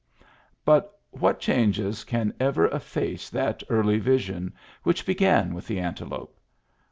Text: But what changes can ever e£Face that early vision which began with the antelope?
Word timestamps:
But 0.65 0.99
what 1.11 1.39
changes 1.39 2.03
can 2.03 2.33
ever 2.39 2.67
e£Face 2.69 3.29
that 3.29 3.61
early 3.69 3.99
vision 3.99 4.51
which 4.81 5.05
began 5.05 5.53
with 5.53 5.67
the 5.67 5.79
antelope? 5.79 6.39